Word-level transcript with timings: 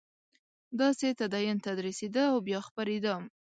داسې 0.79 1.07
تدین 1.19 1.57
تدریسېده 1.65 2.23
او 2.31 2.37
بیا 2.47 2.59
خپرېده. 2.67 3.15